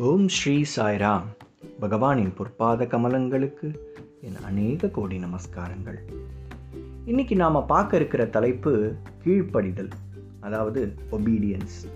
[0.00, 1.22] ஓம் ஸ்ரீ சாய்ராம்.
[1.80, 3.78] பகவானின் பொற்பாத கமலங்களுக்கு
[4.20, 5.96] என் அநேக கோடி நமஸ்காரங்கள்.
[7.04, 8.94] இன்னைக்கு நாம் பார்க்க இருக்கிற தலைப்பு
[9.24, 9.90] கீழ்ப்படிதல்
[10.40, 11.88] அதாவது ஒபீடியன்ஸ்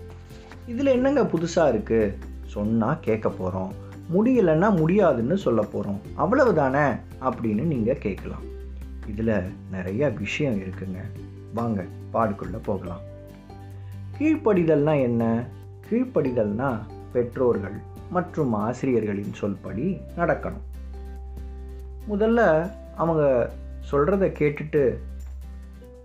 [0.67, 2.15] இதில் என்னங்க புதுசாக இருக்குது
[2.45, 3.73] சொன்னால் கேட்க போகிறோம்
[4.13, 6.99] முடியலைன்னா முடியாதுன்னு சொல்ல போகிறோம் அவ்வளவுதானே?
[7.21, 8.43] அப்படின்னு நீங்கள் கேட்கலாம்.
[9.07, 10.97] இதில் நிறைய விஷயம் இருக்குங்க.
[11.53, 13.01] வாங்க பாடுக்குள்ளே போகலாம்.
[14.19, 15.47] கீழ்ப்படிதல்னால் என்ன?
[15.89, 16.79] கீழ்ப்படிதல்னால்
[17.13, 20.63] பெற்றோர்கள் மற்றும் ஆசிரியர்களின் சொல்படி நடக்கணும்.
[22.09, 23.51] முதல்ல அவங்க
[23.91, 24.97] சொல்கிறத கேட்டுட்டு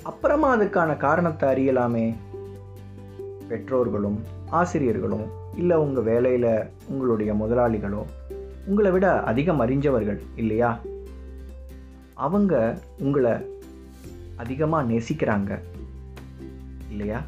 [0.03, 2.15] அப்புறமா அதுக்கான காரணத்தை அறியலாமே.
[3.49, 8.05] பெற்றோர்களும் ஆசிரியர்களும் இல்லை உங்கள் வேலையில் உங்களுடைய முதலாளிகளோ
[8.67, 10.81] உங்களை விட அதிகம் அறிஞ்சவர்கள் இல்லையா?
[12.15, 13.33] அவங்க உங்களை
[14.37, 15.61] அதிகமாக நேசிக்கிறாங்க
[16.91, 17.23] இல்லையா?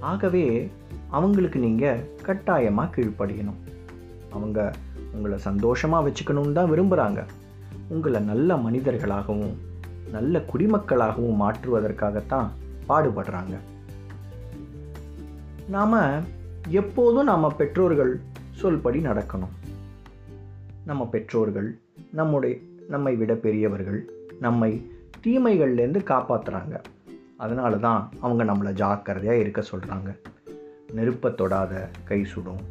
[0.00, 0.70] ஆகவே
[1.16, 3.60] அவங்களுக்கு நீங்கள் கட்டாயமாக கீழ்ப்படியணும்.
[4.36, 4.60] அவங்க
[5.14, 7.20] உங்களை சந்தோஷமாக வச்சுக்கணும்னு தான் விரும்புகிறாங்க
[7.88, 9.54] உங்களை நல்ல மனிதர்களாகவும்
[10.10, 12.48] நல்ல குடிமக்களாகவும் மாற்றுவதற்காகத்தான்
[12.88, 13.54] பாடுபடுறாங்க.
[15.74, 16.00] நாம்
[16.80, 18.12] எப்போதும் நம்ம பெற்றோர்கள்
[18.62, 19.54] சொல்படி நடக்கணும்.
[20.88, 21.68] நம்ம பெற்றோர்கள்
[22.12, 22.54] நம்முடைய
[22.88, 24.00] நம்மை விட பெரியவர்கள்
[24.40, 24.70] நம்மை
[25.24, 26.74] தீமைகள்லேருந்து காப்பாற்றுறாங்க
[27.36, 30.10] அதனால தான் அவங்க நம்மளை ஜாக்கிரதையாக இருக்க சொல்கிறாங்க
[30.94, 32.62] நெருப்பை தொடாத கை சுடும்.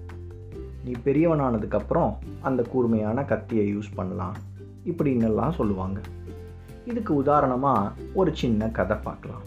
[0.86, 4.36] நீ பெரியவனானதுக்கப்புறம் அந்த கூர்மையான கத்தியை யூஸ் பண்ணலாம்.
[4.86, 6.00] இப்படின்னெல்லாம் சொல்லுவாங்க.
[6.86, 9.42] இதுக்கு உதாரணமாக ஒரு சின்ன கதை பார்க்கலாம்.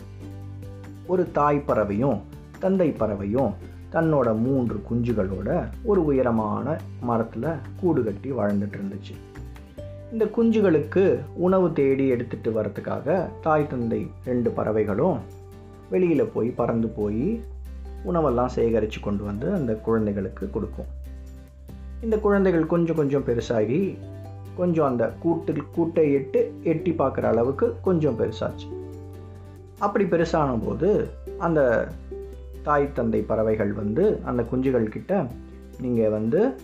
[1.06, 2.20] ஒரு தாய் பறவையும்
[2.58, 3.54] தந்தை பறவையும்
[3.92, 9.14] தன்னோட மூன்று குஞ்சுகளோட ஒரு உயரமான மரத்தில் கூடு கட்டி வாழ்ந்துட்டு இருந்துச்சு.
[10.12, 15.18] இந்த குஞ்சுகளுக்கு உணவு தேடி எடுத்துகிட்டு வரத்துக்காக தாய் தந்தை ரெண்டு பறவைகளும்
[15.90, 17.40] வெளியில் போய் பறந்து போய்
[18.08, 20.84] உணவெல்லாம் சேகரித்து கொண்டு வந்து அந்த குழந்தைகளுக்கு கொடுக்கும்.
[22.00, 23.98] இந்த குழந்தைகள் கொஞ்சம் கொஞ்சம் பெருசாகி
[24.56, 28.68] கொஞ்சம் அந்த கூட்டில் கூட்டை எட்டு எட்டி பார்க்குற அளவுக்கு கொஞ்சம் பெருசாச்சு.
[29.78, 31.08] அப்படி பெருசான போது
[31.38, 31.88] அந்த
[32.62, 35.26] தாய் தந்தை பறவைகள் வந்து அந்த குஞ்சுகள் கிட்ட
[35.80, 36.54] நீங்கள் வந்து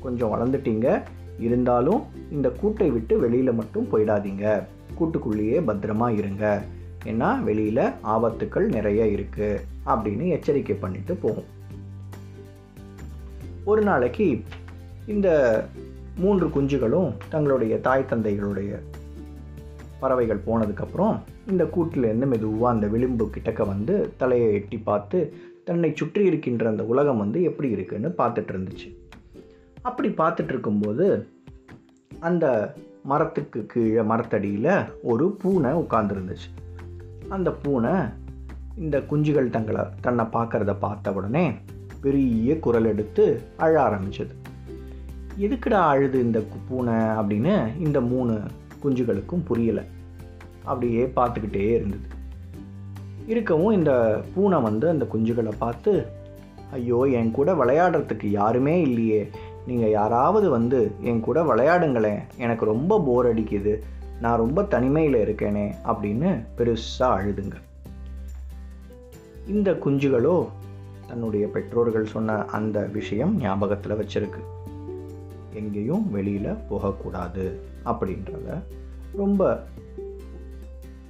[0.00, 1.02] கொஞ்சம் வளர்ந்துட்டீங்க.
[1.38, 4.62] இருந்தாலும் இந்த கூட்டை விட்டு வெளியில் மட்டும் போயிடாதீங்க.
[5.00, 6.62] கூட்டுக்குள்ளேயே பத்திரமா இருங்க.
[7.04, 11.44] ஏன்னா வெளியில் ஆபத்துக்கள் நிறைய இருக்குது அப்படின்னு எச்சரிக்கை பண்ணிட்டு போகும்.
[13.64, 14.42] ஒரு நாளைக்கு
[15.06, 15.28] இந்த
[16.16, 18.80] மூன்று குஞ்சுகளும் தங்களுடைய தாய் தந்தைகளுடைய
[20.00, 21.16] பறவைகள் போனதுக்கப்புறம்
[21.50, 25.34] இந்த கூட்டிலேருந்து மெதுவாக அந்த விளிம்பு கிட்டக்க வந்து தலையை எட்டி பார்த்து
[25.64, 28.88] தன்னை சுற்றி இருக்கின்ற அந்த உலகம் வந்து எப்படி இருக்குன்னு பார்த்துட்டு இருந்துச்சு.
[29.82, 31.26] அப்படி பார்த்துட்டு இருக்கும்போது
[32.20, 34.70] அந்த மரத்துக்கு கீழே மரத்தடியில்
[35.02, 36.50] ஒரு பூனை உட்காந்துருந்துச்சு
[37.34, 37.90] அந்த பூனை
[38.76, 41.52] இந்த குஞ்சுகள் தங்களை தன்னை பார்க்குறத பார்த்த உடனே
[42.00, 44.34] பெரிய குரல் எடுத்து அழ ஆரம்பிச்சது.
[45.38, 46.94] எதுக்குடா அழுது இந்த பூனை?
[46.94, 48.40] அப்படின்னு இந்த மூணு
[48.82, 49.84] குஞ்சுகளுக்கும் புரியலை.
[50.64, 52.06] அப்படியே பார்த்துக்கிட்டே இருந்தது.
[53.26, 56.06] இருக்கவும் இந்த பூனை வந்து அந்த குஞ்சுகளை பார்த்து
[56.72, 59.30] ஐயோ என் கூட விளையாடுறதுக்கு யாருமே இல்லையே.
[59.66, 62.22] நீங்கள் யாராவது வந்து என் கூட விளையாடுங்களேன்.
[62.36, 63.80] எனக்கு ரொம்ப போர் அடிக்குது.
[64.20, 67.54] நான் ரொம்ப தனிமையில் இருக்கேனே அப்படின்னு பெருசாக அழுதுங்க.
[69.46, 70.48] இந்த குஞ்சுகளோ
[71.08, 74.38] தன்னுடைய பெற்றோர்கள் சொன்ன அந்த விஷயம் ஞாபகத்தில் வச்சிருக்கு.
[75.52, 78.62] எங்கேயும் வெளியில் போகக்கூடாது அப்படின்றத
[79.16, 79.66] ரொம்ப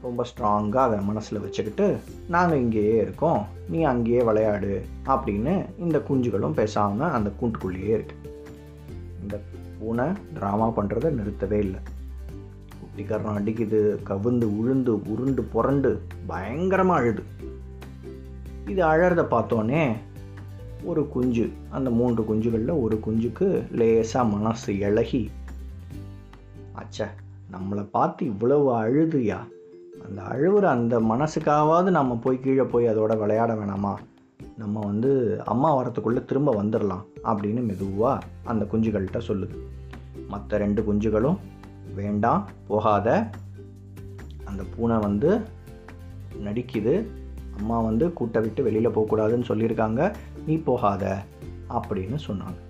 [0.03, 1.97] ரொம்ப ஸ்ட்ராங்காக அதை மனசில் வச்சுக்கிட்டு
[2.29, 3.47] நாங்கள் இங்கேயே இருக்கோம்.
[3.69, 8.17] நீ அங்கேயே விளையாடு அப்படின்னு இந்த குஞ்சுகளும் பேசாமல் அந்த கூண்டுக்குள்ளேயே இருக்கு.
[9.23, 9.41] இந்த
[9.79, 11.81] பூனை ட்ராமா பண்ணுறதை நிறுத்தவே இல்லை.
[12.97, 17.23] விகரணம் அடிக்குது கவுந்து உழுந்து உருண்டு புரண்டு பயங்கரமாக அழுது.
[18.69, 19.93] இது அழறத பார்த்தோன்னே
[20.85, 25.31] ஒரு குஞ்சு அந்த மூன்று குஞ்சுகளில் ஒரு குஞ்சுக்கு லேசாக மனசு இழகி
[26.75, 27.07] அச்சா
[27.53, 29.39] நம்மளை பார்த்து இவ்வளவு அழுதுயா?
[30.07, 33.95] அந்த அழுவுற அந்த மனசுக்காவது நம்ம போய் கீழே போய் அதோட விளையாட வேணாமா?
[34.59, 39.57] நம்ம வந்து அம்மா வரத்துக்குள்ளே திரும்ப வந்துடலாம் அப்படின்னு மெதுவாக அந்த குஞ்சுகள்கிட்ட சொல்லுது.
[40.29, 41.37] மற்ற ரெண்டு குஞ்சுகளும்
[41.95, 43.31] வேண்டாம் போகாத.
[44.45, 45.41] அந்த பூனை வந்து
[46.45, 47.07] நடிக்குது.
[47.59, 50.15] அம்மா வந்து கூட்டை விட்டு வெளியில் போகக்கூடாதுன்னு சொல்லியிருக்காங்க.
[50.47, 51.23] நீ போகாத
[51.69, 52.61] அப்படின்னு சொன்னாங்க.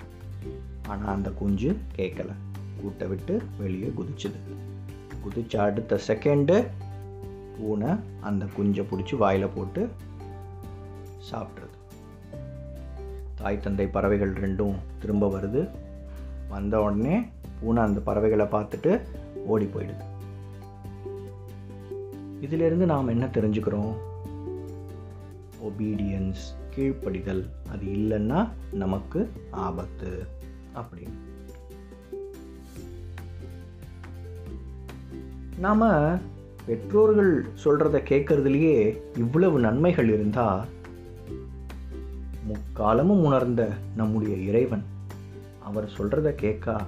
[0.88, 2.28] ஆனால் அந்த குஞ்சு கேட்கல.
[2.82, 4.38] கூட்டை விட்டு வெளியே குதிச்சுது.
[5.24, 6.66] குதிச்ச அடுத்த செகண்டு
[7.58, 7.88] பூனை
[8.20, 9.90] அந்த குஞ்சை பிடிச்சி வாயில் போட்டு
[11.32, 11.72] சாப்பிட்றது
[13.34, 15.70] தாய் தந்தை பறவைகள் ரெண்டும் திரும்ப வருது.
[16.48, 17.28] வந்த உடனே
[17.64, 19.00] பூனை அந்த பறவைகளை பார்த்துட்டு
[19.46, 20.04] ஓடி போயிடுது.
[22.40, 23.94] இதிலிருந்து நாம் என்ன தெரிஞ்சுக்கிறோம்?
[25.62, 26.44] ஒபீடியன்ஸ்
[26.76, 30.26] கீழ்ப்படிதல் அது இல்லைன்னா நமக்கு ஆபத்து
[30.74, 31.18] அப்படின்னு.
[35.58, 36.22] நாம்
[36.66, 40.64] பெற்றோர்கள் சொல்கிறத கேட்கறதுலையே இவ்வளவு நன்மைகள் இருந்தால்
[42.48, 44.84] முக்காலமும் உணர்ந்த நம்முடைய இறைவன்
[45.62, 46.86] அவர் சொல்கிறத கேட்கா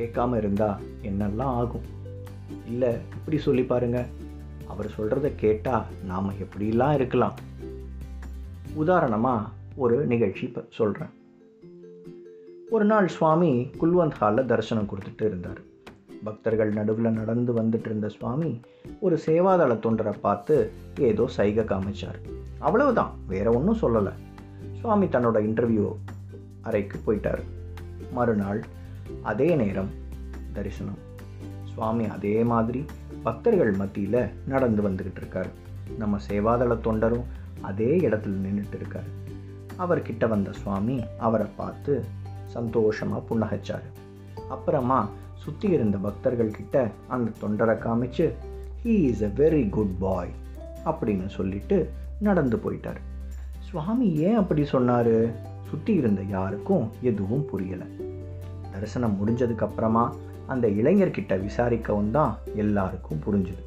[0.00, 1.86] கேட்காம இருந்தா என்னெல்லாம் ஆகும்?
[2.66, 4.06] இல்லை இப்படி சொல்லி பாருங்க.
[4.66, 7.34] அவர் சொல்கிறத கேட்டால் நாம் எப்படிலாம் இருக்கலாம்?
[8.74, 11.08] உதாரணமாக ஒரு நிகழ்ச்சி இப்போ சொல்கிறேன்
[12.70, 15.60] ஒரு நாள் சுவாமி குல்வந்த் ஹாலில் தரிசனம் கொடுத்துட்டு இருந்தார்.
[16.24, 18.60] பக்தர்கள் நடுவில் நடந்து வந்துட்டு இருந்த சுவாமி
[19.00, 22.18] ஒரு சேவாதள தொண்டரை பார்த்து ஏதோ சைகை காமிச்சார்.
[22.58, 24.12] அவ்வளவுதான் வேற ஒன்றும் சொல்லலை.
[24.80, 25.96] சுவாமி தன்னோட இன்டர்வியூ
[26.60, 27.42] அறைக்கு போயிட்டார்.
[28.12, 28.64] மறுநாள்
[29.22, 29.90] அதே நேரம்
[30.52, 30.98] தரிசனம்.
[31.64, 32.84] சுவாமி அதே மாதிரி
[33.22, 35.50] பக்தர்கள் மத்தியில் நடந்து வந்துக்கிட்டு இருக்கார்.
[35.98, 37.26] நம்ம சேவாதள தொண்டரும்
[37.60, 39.08] அதே இடத்துல நின்றுட்டு இருக்கார்.
[39.78, 42.04] அவர்கிட்ட வந்த சுவாமி அவரை பார்த்து
[42.46, 43.86] சந்தோஷமாக புன்னகைச்சார்.
[44.48, 48.32] அப்புறமா சுற்றி இருந்த பக்தர்கள் கிட்ட அந்த தொண்டரை காமிச்சு
[48.84, 50.28] he is a very good boy
[50.84, 51.90] அப்படின்னு சொல்லிட்டு
[52.20, 53.00] நடந்து போயிட்டார்.
[53.58, 55.32] சுவாமி ஏன் அப்படி சொன்னார்?
[55.68, 57.88] சுற்றி இருந்த யாருக்கும் எதுவும் புரியலை.
[58.80, 60.10] தரிசனம் முடிஞ்சதுக்கப்புறமா
[60.46, 63.62] அந்த இளைஞர்கிட்ட விசாரிக்கவும் தான் எல்லாருக்கும் புரிஞ்சுது.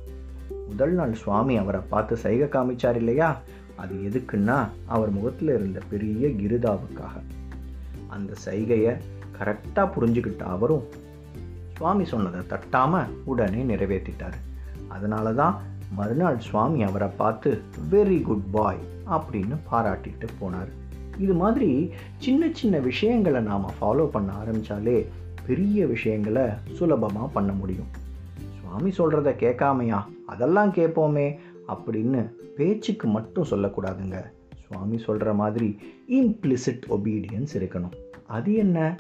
[0.68, 3.38] முதல் நாள் சுவாமி அவரை பார்த்து சைகை காமிச்சார் இல்லையா?
[3.76, 7.14] அது எதுக்குன்னா அவர் முகத்தில் இருந்த பெரிய கிருதாவுக்காக.
[8.08, 8.94] அந்த சைகையை
[9.40, 10.84] கரெக்டாக புரிஞ்சுக்கிட்ட அவரும்
[11.78, 14.40] சுவாமி சொன்னதை தட்டாமல் உடனே நிறைவேற்றிட்டார்
[14.88, 15.58] அதனால தான்
[15.92, 17.62] மறுநாள் சுவாமி அவரை பார்த்து
[17.92, 20.72] வெரி குட் பாய் அப்படின்னு பாராட்டிட்டு போனார்.
[21.20, 25.08] இது மாதிரி சின்ன சின்ன விஷயங்களை நாம் ஃபாலோ பண்ண ஆரம்பித்தாலே
[25.46, 27.86] பெரிய விஷயங்களை சுலபமாக பண்ண முடியும்.
[28.60, 30.04] சுவாமி சொல்கிறத கேட்காமையா?
[30.26, 34.24] அதெல்லாம் கேட்போமே அப்படின்னு பேச்சுக்கு மட்டும் சொல்லக்கூடாதுங்க.
[34.68, 35.78] சுவாமி சொல்கிற மாதிரி
[36.10, 37.92] இம்ப்ளிசிட் ஒபீடியன்ஸ் இருக்கணும்.
[38.28, 38.96] அது என்ன?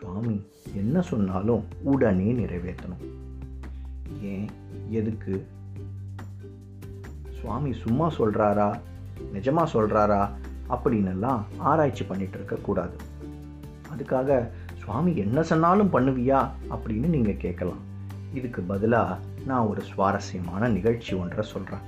[0.00, 0.42] சுவாமி
[0.74, 3.10] என்ன சொன்னாலும் உடனே நிறைவேற்றணும்.
[4.22, 4.48] ஏன்?
[4.88, 5.46] எதுக்கு?
[7.40, 8.80] சுவாமி சும்மா சொல்கிறாரா
[9.34, 10.30] நிஜமாக சொல்கிறாரா
[10.74, 11.40] அப்படின்னுலாம்
[11.70, 12.96] ஆராய்ச்சி பண்ணிகிட்டு இருக்கக்கூடாது
[13.92, 14.48] அதுக்காக
[14.82, 16.38] சுவாமி என்ன சொன்னாலும் பண்ணுவியா
[16.74, 17.82] அப்படின்னு நீங்கள் கேட்கலாம்.
[18.34, 21.86] இதுக்கு பதிலாக நான் ஒரு சுவாரஸ்யமான நிகழ்ச்சி ஒன்றை சொல்கிறேன்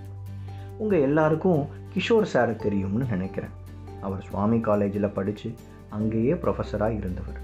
[0.78, 1.62] உங்கள் எல்லாருக்கும்
[1.94, 3.54] கிஷோர் சாரை தெரியும்னு நினைக்கிறேன்.
[4.02, 5.48] அவர் சுவாமி காலேஜில் படித்து
[5.88, 7.40] அங்கேயே ப்ரொஃபஸராக இருந்தவர்.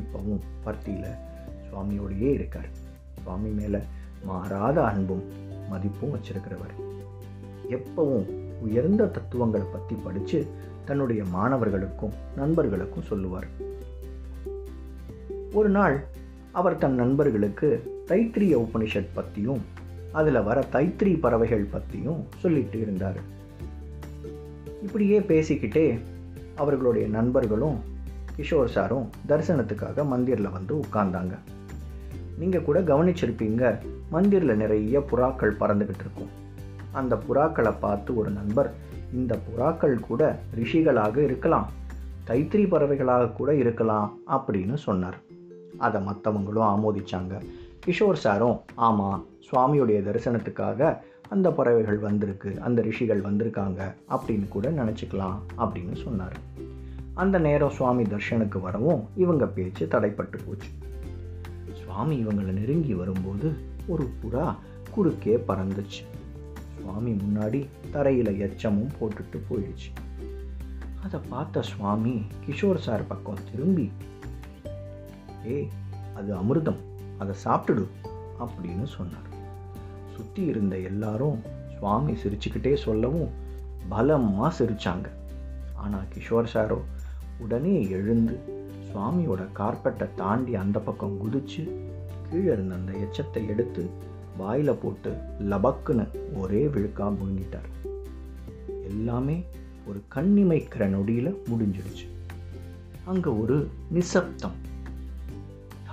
[0.00, 1.18] இப்போவும் பர்த்தியில்
[1.66, 2.68] சுவாமியோடையே இருக்கார்.
[3.22, 3.80] சுவாமி மேலே
[4.24, 5.24] மாறாத அன்பும்
[5.70, 6.74] மதிப்பும் வச்சிருக்கிறவர்.
[7.76, 8.28] எப்பவும்
[8.60, 10.38] உயர்ந்த தத்துவங்களை பற்றி படித்து
[10.84, 13.46] தன்னுடைய மாணவர்களுக்கும் நண்பர்களுக்கும் சொல்லுவார்.
[15.52, 16.04] ஒரு நாள்
[16.52, 19.60] அவர் தன் நண்பர்களுக்கு தைத்திரிய உபனிஷத் பற்றியும்
[20.12, 23.20] அதில் வர தைத்திரி பறவைகள் பற்றியும் சொல்லிட்டு இருந்தார்.
[24.82, 26.00] இப்படியே பேசிக்கிட்டே
[26.54, 27.80] அவர்களுடைய நண்பர்களும்
[28.36, 31.38] கிஷோர் சாரும் தரிசனத்துக்காக மந்திரில் வந்து உட்கார்ந்தாங்க.
[32.38, 33.78] நீங்கள் கூட கவனிச்சிருப்பீங்க
[34.10, 36.28] மந்திரில் நிறைய புறாக்கள் பறந்துக்கிட்டு இருக்கும்.
[36.92, 38.74] அந்த புறாக்களை பார்த்து ஒரு நண்பர்
[39.14, 41.70] இந்த புறாக்கள் கூட ரிஷிகளாக இருக்கலாம்.
[42.26, 45.18] தைத்திரி பறவைகளாக கூட இருக்கலாம் அப்படின்னு சொன்னார்.
[45.78, 47.42] அதை மற்றவங்களும் ஆமோதிச்சாங்க.
[47.86, 50.96] கிஷோர் சாரும் ஆமாம் சுவாமியுடைய தரிசனத்துக்காக
[51.28, 56.36] அந்த பறவைகள் வந்திருக்கு அந்த ரிஷிகள் வந்திருக்காங்க அப்படின்னு கூட நினச்சிக்கலாம் அப்படின்னு சொன்னார்.
[57.14, 60.68] அந்த நேரம் சுவாமி தர்ஷனுக்கு வரவும் இவங்க பேச்சு தடைப்பட்டு போச்சு.
[61.72, 63.52] சுவாமி இவங்களை நெருங்கி வரும்போது
[63.86, 64.54] ஒரு புறா
[64.90, 66.19] குறுக்கே பறந்துச்சு.
[66.80, 67.60] சுவாமி முன்னாடி
[67.94, 69.90] தரையில் எச்சமும் போட்டுட்டு போயிடுச்சு.
[71.04, 73.86] அதை பார்த்த சுவாமி கிஷோர் சார் பக்கம் திரும்பி
[75.54, 75.68] ஏய்
[76.18, 76.80] அது அமிர்தம்.
[77.18, 77.84] அதை சாப்பிட்டுடு
[78.44, 79.28] அப்படின்னு சொன்னார்.
[80.14, 81.38] சுற்றி இருந்த எல்லாரும்
[81.76, 83.30] சுவாமி சிரிச்சுக்கிட்டே சொல்லவும்
[83.88, 85.06] பலமாக சிரிச்சாங்க.
[85.82, 86.78] ஆனால் கிஷோர் சாரோ
[87.44, 88.34] உடனே எழுந்து
[88.88, 91.62] சுவாமியோட கார்பெட்டை தாண்டி அந்த பக்கம் குதிச்சு
[92.30, 93.82] கீழே இருந்த அந்த எச்சத்தை எடுத்து
[94.40, 95.10] வாயில் போட்டு
[95.50, 96.06] லபக்குன்னு
[96.40, 97.68] ஒரே விழுக்கா முழுங்கிட்டார்.
[98.88, 99.36] எல்லாமே
[99.88, 102.06] ஒரு கண்ணிமைக்கிற நொடியில் முடிஞ்சிடுச்சு.
[103.04, 103.56] அங்கே ஒரு
[103.90, 104.56] நிசப்தம்.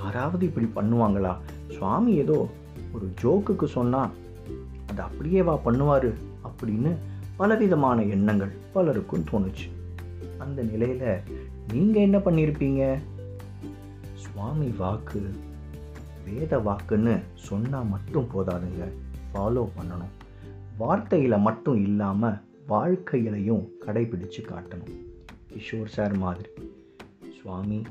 [0.01, 1.33] யாராவது இப்படி பண்ணுவாங்களா?
[1.71, 2.37] சுவாமி ஏதோ
[2.93, 4.13] ஒரு ஜோக்குக்கு சொன்னால்
[4.89, 6.09] அது அப்படியேவா பண்ணுவார்
[6.49, 6.91] அப்படின்னு
[7.37, 9.67] பலவிதமான எண்ணங்கள் பலருக்கும் தோணுச்சு.
[10.43, 11.09] அந்த நிலையில்
[11.73, 12.81] நீங்கள் என்ன பண்ணியிருப்பீங்க
[14.23, 15.21] சுவாமி வாக்கு
[16.33, 18.91] வேத வாக்குன்னு சொன்னால் மட்டும் போதாதுங்க.
[19.33, 20.25] ஃபாலோ பண்ணணும்.
[20.79, 25.05] வார்த்தையில் மட்டும் இல்லாமல் வாழ்க்கையிலையும் கடைபிடிச்சு காட்டணும்.
[25.51, 26.49] கிஷோர் சார் மாதிரி.
[27.41, 27.81] சுவாமி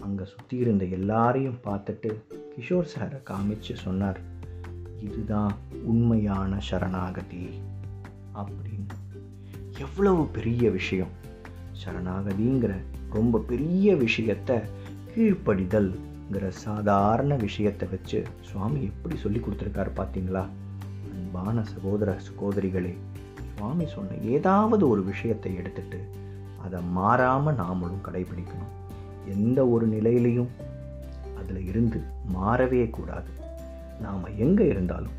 [0.00, 2.14] அங்கே சுற்றி இருந்த எல்லாரையும் பார்த்துட்டு
[2.56, 4.20] கிஷோர் சாரை காமிச்சு சொன்னார்.
[5.02, 7.48] இதுதான் உண்மையான சரணாகதி.
[8.34, 8.94] அப்படின்னு.
[9.78, 11.24] எவ்வளவு பெரிய விஷயம்.
[11.84, 12.74] சரணாகதிங்கிற
[13.12, 14.58] ரொம்ப பெரிய விஷயத்தை
[16.32, 20.46] ங்கிற சாதாரண விஷயத்தை வச்சு சுவாமி எப்படி சொல்லி கொடுத்துருக்காரு பார்த்தீங்களா?
[21.12, 22.96] அன்பான சகோதர சகோதரிகளே
[23.56, 26.00] சுவாமி சொன்ன ஏதாவது ஒரு விஷயத்தை எடுத்துட்டு
[26.64, 28.72] அதை மாறாமல் நாமளும் கடைபிடிக்கணும்.
[29.28, 30.48] எந்த ஒரு நிலையிலையும்
[31.38, 32.00] அதில் இருந்து
[32.34, 33.30] மாறவே கூடாது.
[34.00, 35.16] நாம் எங்கே இருந்தாலும்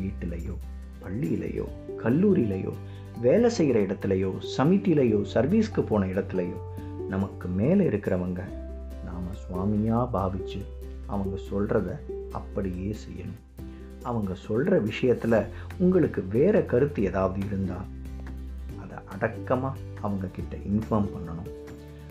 [0.00, 0.56] வீட்டிலையோ
[1.02, 1.64] பள்ளியிலையோ
[2.04, 2.72] கல்லூரியிலையோ
[3.20, 6.58] வேலை செய்கிற இடத்துலையோ சமிதியிலையோ சர்வீஸ்க்கு போன இடத்துலையோ
[7.08, 8.61] நமக்கு மேலே இருக்கிறவங்க
[9.32, 10.60] நாம் சுவாமியாக பாவிச்சு
[11.06, 11.88] அவங்க சொல்கிறத
[12.32, 13.40] அப்படியே செய்யணும்.
[14.02, 15.36] அவங்க சொல்கிற விஷயத்தில்
[15.78, 17.88] உங்களுக்கு வேறு கருத்து ஏதாவது இருந்தால்
[18.82, 21.50] அதை அடக்கமாக அவங்கக்கிட்ட இன்ஃபார்ம் பண்ணணும்.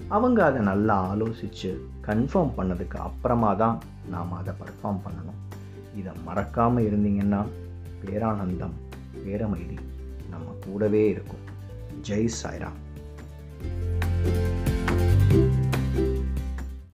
[0.08, 1.72] அவங்க அதை நல்லா ஆலோசித்து
[2.08, 5.40] கன்ஃபார்ம் பண்ணதுக்கு அப்புறமா தான் நாம் அதை பர்ஃபார்ம் பண்ணணும்.
[5.96, 7.42] இதை மறக்காமல் இருந்தீங்கன்னா
[8.06, 8.78] பேரானந்தம்
[9.26, 9.78] பேரமைதி
[10.30, 11.46] நம்ம கூடவே இருக்கும்.
[12.08, 12.80] ஜெய் சாய்ராம்.